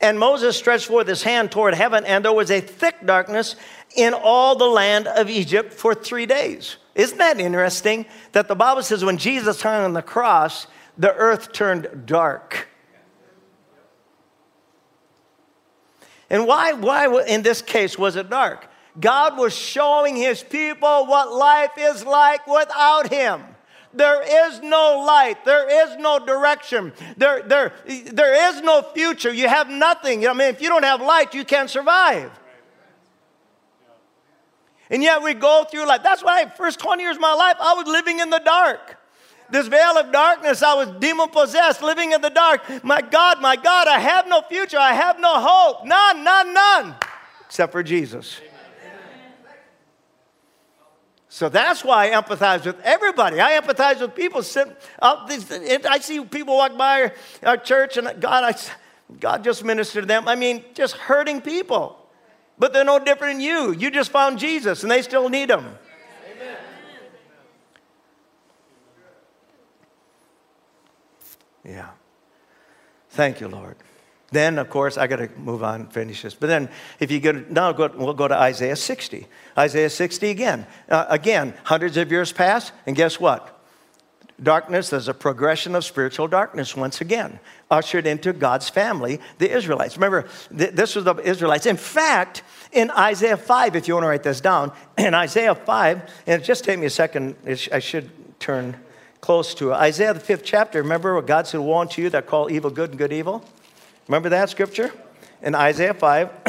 [0.00, 3.56] And Moses stretched forth his hand toward heaven, and there was a thick darkness
[3.96, 6.76] in all the land of Egypt for three days.
[6.94, 11.52] Isn't that interesting that the Bible says when Jesus hung on the cross, the earth
[11.52, 12.68] turned dark?
[16.30, 18.68] And why, why in this case was it dark?
[18.98, 23.42] God was showing his people what life is like without him.
[23.92, 25.44] There is no light.
[25.44, 26.92] There is no direction.
[27.16, 29.32] There, there, there is no future.
[29.32, 30.26] You have nothing.
[30.26, 32.30] I mean, if you don't have light, you can't survive.
[34.94, 36.04] And yet we go through life.
[36.04, 38.96] That's why, first 20 years of my life, I was living in the dark.
[39.50, 42.84] This veil of darkness, I was demon possessed, living in the dark.
[42.84, 44.78] My God, my God, I have no future.
[44.78, 45.84] I have no hope.
[45.84, 46.94] None, none, none,
[47.44, 48.40] except for Jesus.
[51.28, 53.40] So that's why I empathize with everybody.
[53.40, 54.42] I empathize with people
[55.02, 57.10] I see people walk by
[57.42, 60.28] our church, and God, I, God just ministered to them.
[60.28, 62.03] I mean, just hurting people.
[62.58, 63.72] But they're no different than you.
[63.72, 65.76] You just found Jesus and they still need him.
[66.32, 66.56] Amen.
[71.64, 71.90] Yeah.
[73.10, 73.76] Thank you, Lord.
[74.30, 76.34] Then, of course, I got to move on and finish this.
[76.34, 79.26] But then, if you go now, go, we'll go to Isaiah 60.
[79.56, 80.66] Isaiah 60 again.
[80.88, 83.50] Uh, again, hundreds of years pass, and guess what?
[84.42, 87.38] Darkness, there's a progression of spiritual darkness once again,
[87.74, 89.96] ushered into God's family, the Israelites.
[89.96, 91.66] Remember, th- this was the Israelites.
[91.66, 96.02] In fact, in Isaiah 5, if you want to write this down, in Isaiah 5,
[96.26, 97.36] and just take me a second,
[97.72, 98.76] I should turn
[99.20, 99.74] close to it.
[99.74, 102.90] Isaiah, the fifth chapter, remember what God said, Woe unto you that call evil good
[102.90, 103.44] and good evil?
[104.06, 104.92] Remember that scripture?
[105.44, 106.30] in Isaiah 5,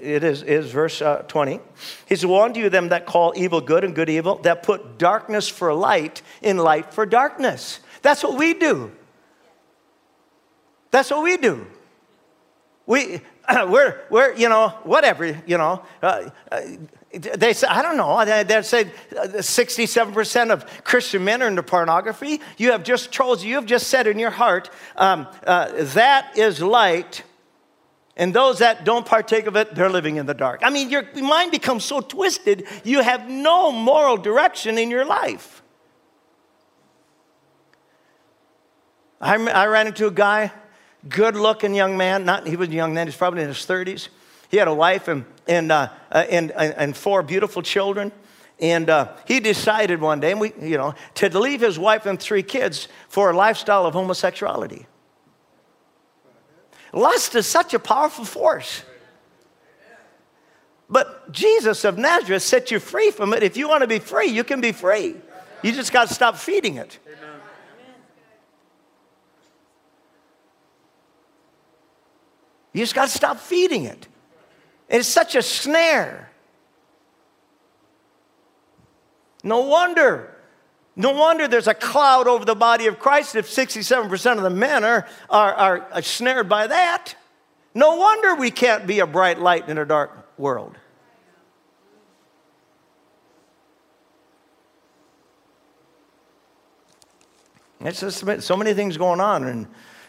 [0.00, 1.60] it is, is verse uh, 20.
[2.06, 4.98] He said, Woe unto you them that call evil good and good evil, that put
[4.98, 7.80] darkness for light in light for darkness.
[8.00, 8.92] That's what we do.
[10.90, 11.66] That's what we do.
[12.86, 13.20] We,
[13.66, 15.82] we're, we're, you know, whatever, you know.
[16.02, 16.60] Uh, uh,
[17.12, 22.40] they say, I don't know, they, they say 67% of Christian men are into pornography.
[22.56, 26.62] You have just chosen, you have just said in your heart, um, uh, that is
[26.62, 27.24] light.
[28.16, 30.60] And those that don't partake of it, they're living in the dark.
[30.62, 35.62] I mean, your mind becomes so twisted, you have no moral direction in your life.
[39.20, 40.52] I, I ran into a guy,
[41.08, 42.24] good looking young man.
[42.24, 44.08] Not, he was young then, he's probably in his 30s.
[44.50, 48.12] He had a wife and, and, uh, uh and, and four beautiful children.
[48.58, 52.20] And uh, he decided one day, and we, you know, to leave his wife and
[52.20, 54.86] three kids for a lifestyle of homosexuality.
[56.92, 58.82] Lust is such a powerful force.
[60.90, 63.42] But Jesus of Nazareth set you free from it.
[63.42, 65.14] If you want to be free, you can be free.
[65.62, 66.98] You just got to stop feeding it.
[72.72, 74.06] You just got to stop feeding it.
[74.88, 76.30] It's such a snare.
[79.42, 80.34] No wonder.
[80.96, 84.84] No wonder there's a cloud over the body of Christ if 67% of the men
[84.84, 87.14] are, are, are snared by that.
[87.74, 90.76] No wonder we can't be a bright light in a dark world.
[97.80, 99.44] It's just so many things going on.
[99.44, 99.66] And,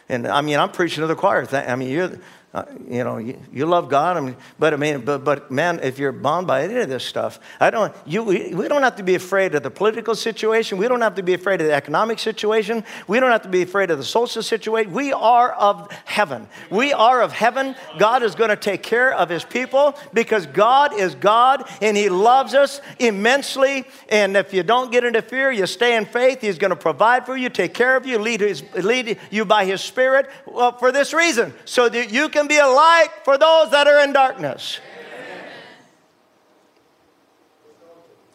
[0.08, 1.46] and I mean, I'm preaching to the choir.
[1.52, 2.18] I mean, you're,
[2.54, 6.12] uh, you know, you, you, love God, but I mean, but, but man, if you're
[6.12, 9.14] bound by any of this stuff, I don't, you, we, we don't have to be
[9.14, 10.76] afraid of the political situation.
[10.76, 12.84] We don't have to be afraid of the economic situation.
[13.08, 14.92] We don't have to be afraid of the social situation.
[14.92, 16.46] We are of heaven.
[16.68, 17.74] We are of heaven.
[17.98, 22.10] God is going to take care of his people because God is God and he
[22.10, 23.86] loves us immensely.
[24.10, 27.24] And if you don't get into fear, you stay in faith, he's going to provide
[27.24, 30.92] for you, take care of you, lead, his, lead you by his spirit well, for
[30.92, 34.12] this reason, so that you can can be a light for those that are in
[34.12, 34.80] darkness.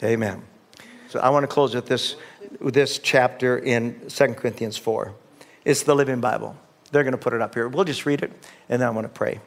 [0.01, 0.43] Amen.
[1.09, 2.15] So I want to close with this,
[2.61, 5.13] with this chapter in 2 Corinthians 4.
[5.65, 6.55] It's the Living Bible.
[6.91, 7.67] They're going to put it up here.
[7.67, 8.31] We'll just read it,
[8.69, 9.41] and then I want to pray.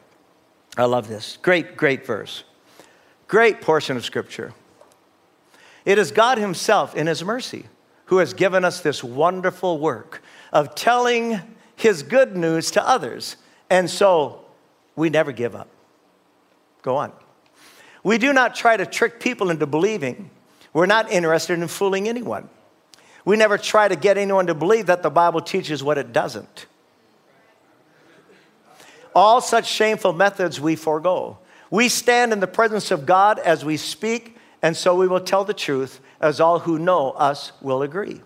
[0.77, 1.39] I love this.
[1.41, 2.45] Great, great verse.
[3.29, 4.53] Great portion of Scripture.
[5.87, 7.67] It is God Himself, in His mercy,
[8.07, 11.41] who has given us this wonderful work of telling
[11.77, 13.37] His good news to others.
[13.71, 14.40] And so
[15.01, 15.69] we never give up.
[16.83, 17.13] Go on.
[18.05, 20.31] We do not try to trick people into believing.
[20.73, 22.49] We're not interested in fooling anyone.
[23.25, 26.67] We never try to get anyone to believe that the Bible teaches what it doesn't.
[29.15, 31.39] All such shameful methods we forego.
[31.71, 35.45] We stand in the presence of God as we speak, and so we will tell
[35.45, 38.21] the truth, as all who know us will agree.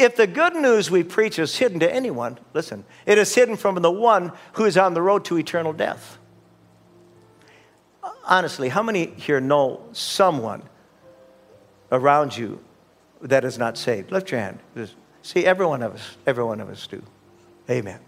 [0.00, 3.74] If the good news we preach is hidden to anyone, listen, it is hidden from
[3.74, 6.16] the one who is on the road to eternal death.
[8.24, 10.62] Honestly, how many here know someone
[11.92, 12.60] around you
[13.20, 14.10] that is not saved?
[14.10, 14.60] Lift your hand.
[15.20, 17.02] See, every one of us, every one of us do.
[17.68, 18.00] Amen.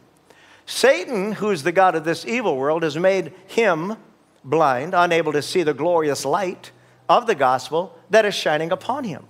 [0.64, 3.98] Satan, who is the God of this evil world, has made him
[4.42, 6.70] blind, unable to see the glorious light
[7.06, 9.26] of the gospel that is shining upon him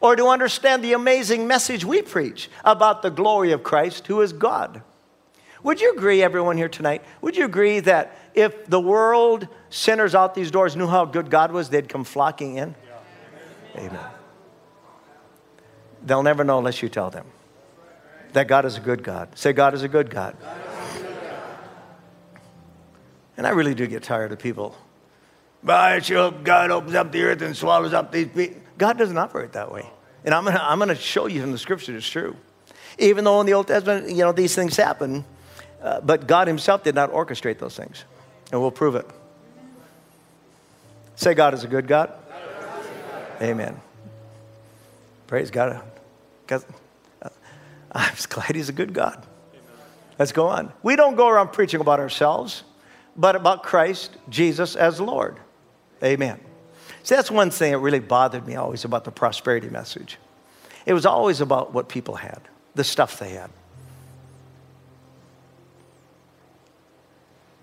[0.00, 4.32] or to understand the amazing message we preach about the glory of Christ, who is
[4.32, 4.82] God.
[5.62, 7.02] Would you agree, everyone here tonight?
[7.22, 11.50] Would you agree that if the world, sinners out these doors, knew how good God
[11.50, 12.74] was, they'd come flocking in?
[13.74, 13.86] Yeah.
[13.86, 14.06] Amen.
[16.04, 17.26] They'll never know unless you tell them
[18.32, 19.36] that God is a good God.
[19.36, 20.36] Say, God is a good God.
[23.36, 24.76] And I really do get tired of people.
[25.64, 28.60] But I sure God opens up the earth and swallows up these people.
[28.78, 29.88] God doesn't operate that way.
[30.24, 32.36] And I'm gonna, I'm gonna show you from the scripture it's true.
[32.98, 35.24] Even though in the Old Testament, you know, these things happen,
[35.82, 38.04] uh, but God himself did not orchestrate those things.
[38.50, 39.06] And we'll prove it.
[41.16, 42.12] Say God is a good God.
[43.40, 43.80] Amen.
[45.26, 45.82] Praise God.
[46.46, 46.64] God.
[47.20, 47.28] Uh,
[47.92, 49.24] I'm glad he's a good God.
[50.18, 50.72] Let's go on.
[50.82, 52.62] We don't go around preaching about ourselves,
[53.16, 55.38] but about Christ, Jesus as Lord.
[56.02, 56.40] Amen.
[57.06, 60.18] See, that's one thing that really bothered me always about the prosperity message.
[60.86, 62.40] It was always about what people had,
[62.74, 63.48] the stuff they had.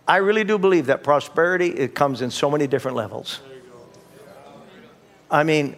[0.08, 3.42] I really do believe that prosperity it comes in so many different levels.
[5.30, 5.76] I mean,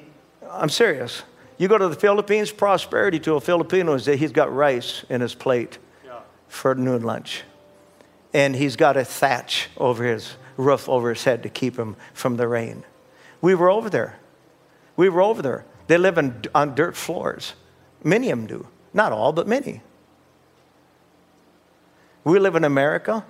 [0.48, 1.24] I'm serious.
[1.58, 5.22] You go to the Philippines, prosperity to a Filipino is that he's got rice in
[5.22, 5.80] his plate
[6.48, 7.42] for noon lunch.
[8.32, 12.38] And he's got a thatch over his roof over his head to keep him from
[12.38, 12.84] the rain.
[13.42, 14.20] We were over there.
[14.96, 15.66] We were over there.
[15.88, 17.54] They live in, on dirt floors.
[18.04, 18.68] Many of them do.
[18.94, 19.82] Not all, but many.
[22.24, 23.24] We live in America,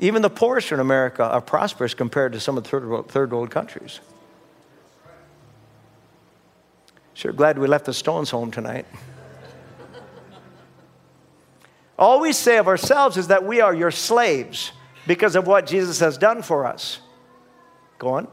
[0.00, 3.32] Even the poorest in America are prosperous compared to some of the third world, third
[3.32, 4.00] world countries.
[7.14, 8.86] Sure glad we left the Stones home tonight.
[11.98, 14.72] All we say of ourselves is that we are your slaves
[15.06, 16.98] because of what Jesus has done for us.
[18.00, 18.28] Go on.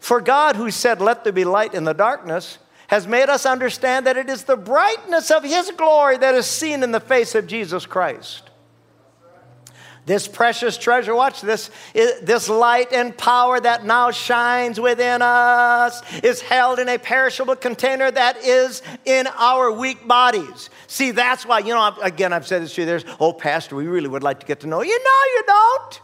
[0.00, 4.06] For God, who said, Let there be light in the darkness, has made us understand
[4.06, 7.46] that it is the brightness of His glory that is seen in the face of
[7.46, 8.50] Jesus Christ.
[10.06, 16.40] This precious treasure, watch this, this light and power that now shines within us is
[16.40, 20.70] held in a perishable container that is in our weak bodies.
[20.86, 23.86] See, that's why, you know, again, I've said this to you, there's, oh, Pastor, we
[23.86, 24.98] really would like to get to know you.
[24.98, 26.00] No, you don't,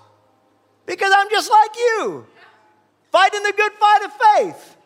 [0.84, 2.26] because I'm just like you,
[3.16, 4.76] fighting the good fight of faith,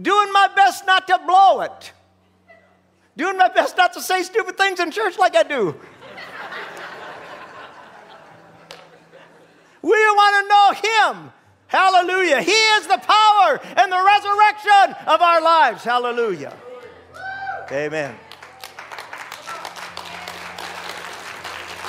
[0.00, 1.92] doing my best not to blow it,
[3.18, 5.76] doing my best not to say stupid things in church like I do.
[9.82, 11.32] We want to know Him.
[11.68, 12.42] Hallelujah.
[12.42, 15.84] He is the power and the resurrection of our lives.
[15.84, 16.56] Hallelujah.
[17.70, 18.16] Amen.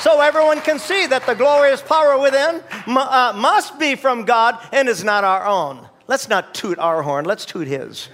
[0.07, 4.87] So everyone can see that the glorious power within uh, must be from God and
[4.87, 5.85] is not our own.
[6.07, 8.07] Let's not toot our horn, let's toot His.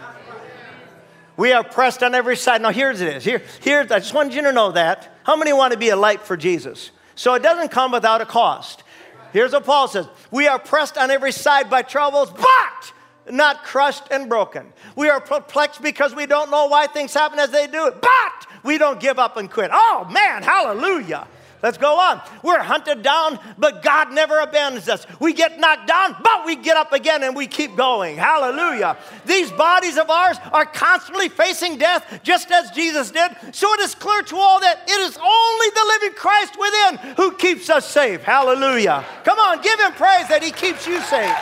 [1.38, 2.64] We are pressed on every side.
[2.64, 3.24] Now, here's it is.
[3.24, 5.16] Here, here's, I just wanted you to know that.
[5.22, 6.90] How many want to be a light for Jesus?
[7.14, 8.84] So it doesn't come without a cost.
[9.32, 12.94] Here's what Paul says We are pressed on every side by troubles, but
[13.32, 14.74] not crushed and broken.
[14.96, 18.80] We are perplexed because we don't know why things happen as they do, but we
[18.80, 19.70] don't give up and quit.
[19.72, 21.28] Oh man, hallelujah.
[21.64, 22.22] Let's go on.
[22.44, 25.08] We're hunted down, but God never abandons us.
[25.22, 28.18] We get knocked down, but we get up again and we keep going.
[28.18, 28.98] Hallelujah.
[29.26, 33.32] These bodies of ours are constantly facing death, just as Jesus did.
[33.54, 37.38] So it is clear to all that it is only the living Christ within who
[37.38, 38.22] keeps us safe.
[38.24, 39.06] Hallelujah.
[39.24, 41.34] Come on, give him praise that he keeps you safe.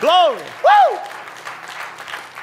[0.00, 0.42] Glory.
[0.64, 1.09] Woo!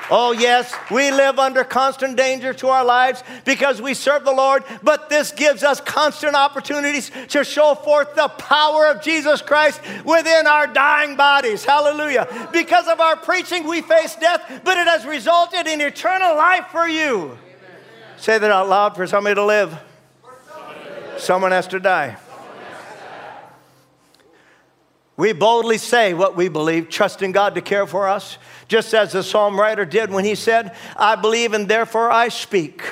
[0.10, 4.64] Oh, yes, we live under constant danger to our lives because we serve the Lord,
[4.82, 10.48] but this gives us constant opportunities to show forth the power of Jesus Christ within
[10.48, 11.66] our dying bodies.
[11.66, 12.50] Hallelujah.
[12.54, 16.88] Because of our preaching, we face death, but it has resulted in eternal life for
[16.88, 17.18] you.
[17.18, 17.38] Amen.
[18.18, 19.78] Say that out loud for somebody to live.
[21.18, 22.18] Someone has to die.
[25.18, 28.38] We boldly say what we believe, trusting God to care for us
[28.68, 32.84] just as the psalm writer did when he said, I believe and therefore I speak.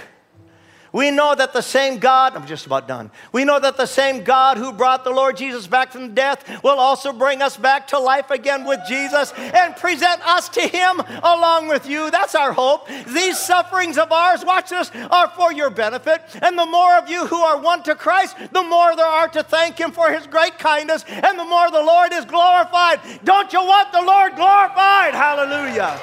[0.96, 3.12] We know that the same God, I'm just about done.
[3.34, 6.80] We know that the same God who brought the Lord Jesus back from death will
[6.80, 11.68] also bring us back to life again with Jesus and present us to Him along
[11.68, 12.10] with you.
[12.12, 12.88] That's our hope.
[13.10, 16.22] These sufferings of ours, watch this, are for your benefit.
[16.42, 19.44] And the more of you who are won to Christ, the more there are to
[19.44, 23.02] thank Him for His great kindness, and the more the Lord is glorified.
[23.26, 25.14] Don't you want the Lord glorified?
[25.14, 26.00] Hallelujah.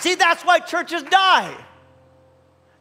[0.00, 1.62] See, that's why churches die.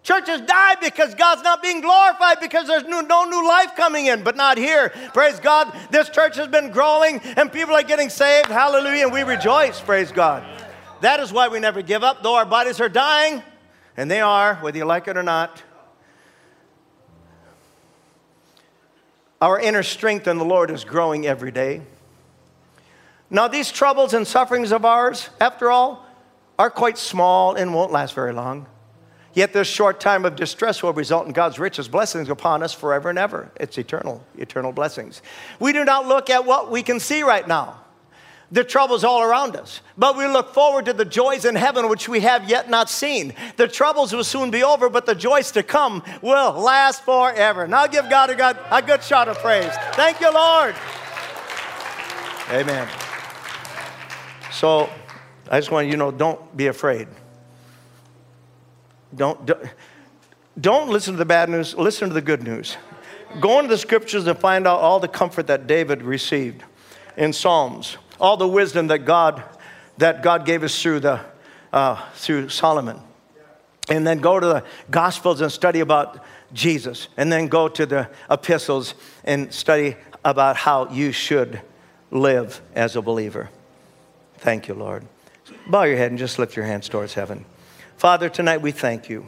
[0.05, 4.23] Churches die because God's not being glorified because there's no, no new life coming in,
[4.23, 4.89] but not here.
[5.15, 5.75] Praise God.
[5.89, 8.49] This church has been growing and people are getting saved.
[8.49, 9.05] Hallelujah.
[9.05, 9.81] And we rejoice.
[9.81, 10.45] Praise God.
[11.01, 13.41] That is why we never give up, though our bodies are dying,
[13.97, 15.63] and they are, whether you like it or not.
[19.41, 21.81] Our inner strength in the Lord is growing every day.
[23.31, 26.05] Now, these troubles and sufferings of ours, after all,
[26.59, 28.67] are quite small and won't last very long.
[29.35, 33.09] Yet this short time of distress will result in God's richest blessings upon us forever
[33.09, 33.51] and ever.
[33.57, 35.21] It's eternal, eternal blessings.
[35.59, 37.81] We do not look at what we can see right now.
[38.51, 39.81] The troubles all around us.
[39.97, 43.33] But we look forward to the joys in heaven which we have yet not seen.
[43.57, 47.67] The troubles will soon be over, but the joys to come will last forever.
[47.67, 49.71] Now give God a good, a good shot of praise.
[49.93, 50.75] Thank you, Lord.
[52.51, 52.87] Amen.
[54.51, 54.89] So
[55.49, 57.09] I just want you to know don't be afraid.
[59.15, 59.49] Don't,
[60.59, 62.77] don't, listen to the bad news, listen to the good news.
[63.39, 66.63] Go into the scriptures and find out all the comfort that David received
[67.17, 69.43] in Psalms, all the wisdom that God,
[69.97, 71.21] that God gave us through, the,
[71.71, 72.99] uh, through Solomon.
[73.89, 77.07] And then go to the Gospels and study about Jesus.
[77.17, 81.61] And then go to the epistles and study about how you should
[82.11, 83.49] live as a believer.
[84.37, 85.05] Thank you, Lord.
[85.67, 87.45] Bow your head and just lift your hands towards heaven.
[87.97, 89.27] Father, tonight we thank you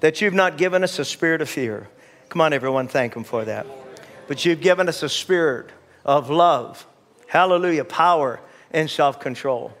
[0.00, 1.88] that you've not given us a spirit of fear.
[2.28, 3.66] Come on, everyone, thank Him for that.
[4.26, 5.70] But you've given us a spirit
[6.04, 6.86] of love,
[7.26, 8.40] hallelujah, power,
[8.70, 9.72] and self control.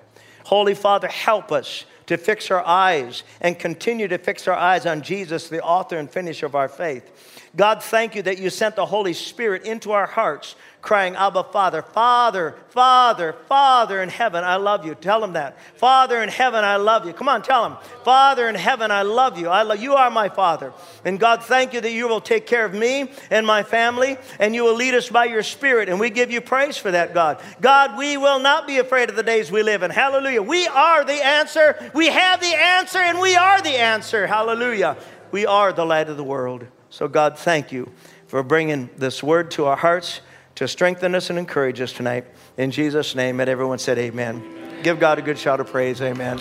[0.44, 5.02] Holy Father, help us to fix our eyes and continue to fix our eyes on
[5.02, 7.45] Jesus, the author and finisher of our faith.
[7.56, 11.80] God, thank you that you sent the Holy Spirit into our hearts, crying, Abba, Father,
[11.80, 14.94] Father, Father, Father in heaven, I love you.
[14.94, 15.58] Tell him that.
[15.78, 17.14] Father in heaven, I love you.
[17.14, 17.76] Come on, tell him.
[18.04, 19.48] Father in heaven, I love you.
[19.48, 20.74] I love you are my Father.
[21.02, 24.54] And God, thank you that you will take care of me and my family, and
[24.54, 25.88] you will lead us by your Spirit.
[25.88, 27.40] And we give you praise for that, God.
[27.62, 29.90] God, we will not be afraid of the days we live in.
[29.90, 30.42] Hallelujah.
[30.42, 31.90] We are the answer.
[31.94, 34.26] We have the answer, and we are the answer.
[34.26, 34.98] Hallelujah.
[35.30, 36.66] We are the light of the world.
[36.90, 37.90] So, God, thank you
[38.26, 40.20] for bringing this word to our hearts
[40.56, 42.26] to strengthen us and encourage us tonight.
[42.56, 44.42] In Jesus' name, and everyone said, Amen.
[44.82, 46.00] Give God a good shout of praise.
[46.00, 46.38] Amen.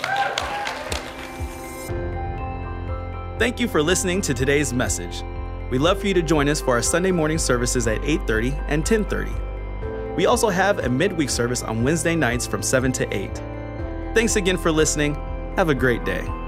[3.38, 5.24] Thank you for listening to today's message.
[5.70, 8.86] We'd love for you to join us for our Sunday morning services at 8:30 and
[8.86, 10.16] 10:30.
[10.16, 13.42] We also have a midweek service on Wednesday nights from 7 to 8.
[14.14, 15.16] Thanks again for listening.
[15.58, 16.45] Have a great day.